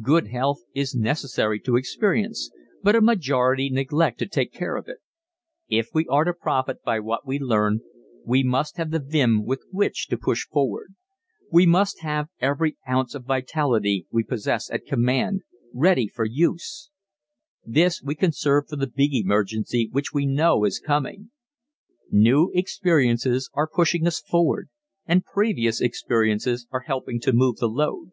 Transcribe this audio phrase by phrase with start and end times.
[0.00, 2.50] Good health is necessary to experience,
[2.82, 5.00] but a majority neglect to take care of it.
[5.68, 7.80] If we are to profit by what we learn
[8.24, 10.94] we must have the vim with which to push forward.
[11.52, 15.42] We must have every ounce of vitality we possess at command
[15.74, 16.88] ready for use.
[17.62, 21.30] This we conserve for the big emergency which we know is coming.
[22.10, 24.70] New experiences are pushing us forward
[25.04, 28.12] and previous experiences are helping to move the load.